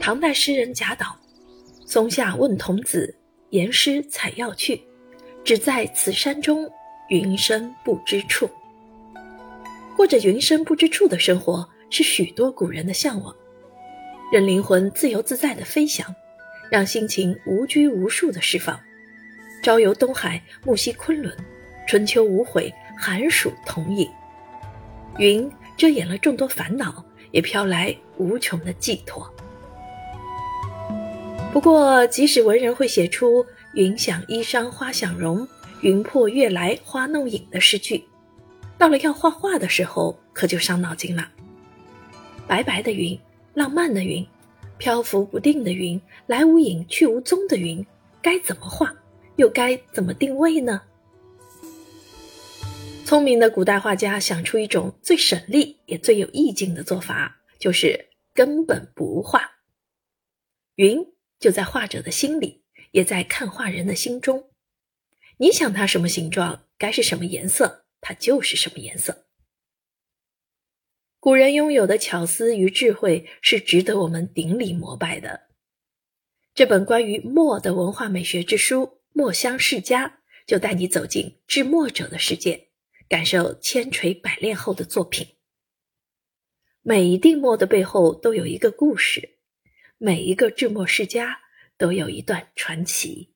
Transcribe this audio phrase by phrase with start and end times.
[0.00, 1.14] 唐代诗人贾岛
[1.86, 3.14] ：“松下问童子，
[3.50, 4.80] 言师采药去。
[5.44, 6.66] 只在此山中，
[7.10, 8.48] 云深不知处。”
[9.94, 13.36] 过着云深不知处的生活，是许多古人的向往。
[14.32, 16.12] 任灵魂自由自在的飞翔，
[16.70, 18.80] 让心情无拘无束的释放。
[19.62, 21.36] 朝游东海，暮西昆仑，
[21.86, 24.08] 春秋无悔，寒暑同饮。
[25.18, 29.30] 云遮掩了众多烦恼，也飘来无穷的寄托。
[31.52, 35.46] 不过，即使文人会写出“云想衣裳花想容，
[35.80, 38.04] 云破月来花弄影”的诗句，
[38.78, 41.28] 到了要画画的时候，可就伤脑筋了。
[42.46, 43.18] 白白的云，
[43.52, 44.24] 浪漫的云，
[44.78, 47.84] 漂浮不定的云，来无影去无踪的云，
[48.22, 48.94] 该怎么画？
[49.34, 50.80] 又该怎么定位呢？
[53.04, 59.50] 聪明的古代画家想出一种最省力也最有意境的做法，就是根本不画。
[60.76, 61.04] 云
[61.40, 64.50] 就在画者的心里，也在看画人的心中。
[65.38, 69.26] 你想它什么形状，该是什么颜色，它就是什么颜色。
[71.18, 75.48] 古人拥有的巧思与智慧是值得我们顶礼膜拜的。
[76.54, 79.00] 这本关于墨的文化美学之书。
[79.12, 82.68] 墨香世家就带你走进制墨者的世界，
[83.08, 85.26] 感受千锤百炼后的作品。
[86.82, 89.39] 每一滴墨的背后都有一个故事，
[90.02, 91.40] 每一个制墨世家
[91.76, 93.29] 都有一段传奇。